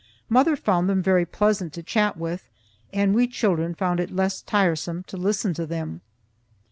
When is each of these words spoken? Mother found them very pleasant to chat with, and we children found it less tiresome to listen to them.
Mother 0.29 0.55
found 0.55 0.89
them 0.89 1.03
very 1.03 1.27
pleasant 1.27 1.73
to 1.73 1.83
chat 1.83 2.17
with, 2.17 2.49
and 2.91 3.13
we 3.13 3.27
children 3.27 3.75
found 3.75 3.99
it 3.99 4.09
less 4.09 4.41
tiresome 4.41 5.03
to 5.03 5.15
listen 5.15 5.53
to 5.53 5.67
them. 5.67 6.01